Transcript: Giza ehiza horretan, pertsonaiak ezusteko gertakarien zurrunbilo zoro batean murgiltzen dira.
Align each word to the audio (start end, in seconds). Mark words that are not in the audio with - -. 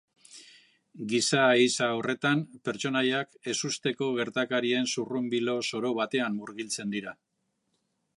Giza 1.09 1.41
ehiza 1.57 1.89
horretan, 1.97 2.41
pertsonaiak 2.69 3.37
ezusteko 3.53 4.07
gertakarien 4.21 4.89
zurrunbilo 4.95 5.55
zoro 5.69 5.93
batean 6.01 6.37
murgiltzen 6.41 6.97
dira. 6.97 7.15